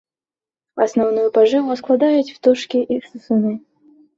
Асноўную 0.85 1.27
пажыву 1.35 1.77
складаюць 1.81 2.33
птушкі 2.37 2.85
і 2.97 3.01
сысуны. 3.07 3.57